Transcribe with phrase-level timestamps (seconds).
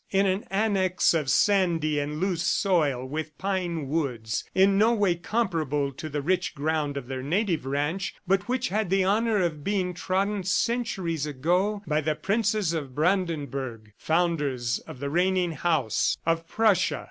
[0.09, 5.91] in an annex of sandy and loose soil with pine woods in no way comparable
[5.91, 9.93] to the rich ground of their native ranch, but which had the honor of being
[9.93, 16.99] trodden centuries ago by the Princes of Brandenburg, founders of the reigning house of Prussia.